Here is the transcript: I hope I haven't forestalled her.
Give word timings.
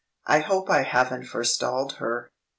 I 0.25 0.39
hope 0.39 0.67
I 0.67 0.81
haven't 0.81 1.25
forestalled 1.25 1.97
her. 1.97 2.31